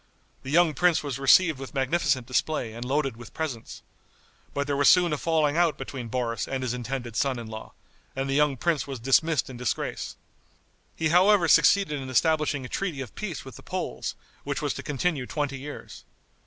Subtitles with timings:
[0.41, 3.83] The young prince was received with magnificent display and loaded with presents.
[4.51, 7.73] But there was soon a falling out between Boris and his intended son in law,
[8.15, 10.15] and the young prince was dismissed in disgrace.
[10.95, 14.81] He however succeeded in establishing a treaty of peace with the Poles, which was to
[14.81, 16.03] continue twenty years.